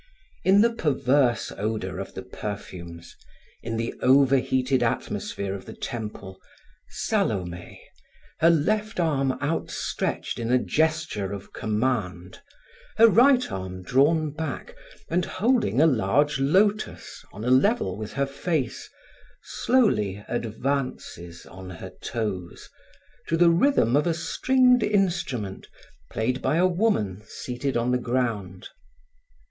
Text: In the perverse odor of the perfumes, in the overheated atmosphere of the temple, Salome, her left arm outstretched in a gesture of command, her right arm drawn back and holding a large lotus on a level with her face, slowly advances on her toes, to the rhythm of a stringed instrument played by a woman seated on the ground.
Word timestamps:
In 0.43 0.61
the 0.61 0.73
perverse 0.73 1.51
odor 1.59 1.99
of 1.99 2.15
the 2.15 2.23
perfumes, 2.23 3.15
in 3.61 3.77
the 3.77 3.93
overheated 4.01 4.81
atmosphere 4.81 5.53
of 5.53 5.65
the 5.67 5.75
temple, 5.75 6.41
Salome, 6.89 7.79
her 8.39 8.49
left 8.49 8.99
arm 8.99 9.33
outstretched 9.43 10.39
in 10.39 10.51
a 10.51 10.57
gesture 10.57 11.31
of 11.31 11.53
command, 11.53 12.41
her 12.97 13.07
right 13.07 13.51
arm 13.51 13.83
drawn 13.83 14.31
back 14.31 14.73
and 15.07 15.23
holding 15.25 15.79
a 15.79 15.85
large 15.85 16.39
lotus 16.39 17.23
on 17.31 17.45
a 17.45 17.51
level 17.51 17.95
with 17.95 18.13
her 18.13 18.25
face, 18.25 18.89
slowly 19.43 20.25
advances 20.27 21.45
on 21.45 21.69
her 21.69 21.91
toes, 22.01 22.67
to 23.27 23.37
the 23.37 23.51
rhythm 23.51 23.95
of 23.95 24.07
a 24.07 24.15
stringed 24.15 24.81
instrument 24.81 25.67
played 26.09 26.41
by 26.41 26.55
a 26.57 26.65
woman 26.65 27.21
seated 27.27 27.77
on 27.77 27.91
the 27.91 27.99
ground. 27.99 28.69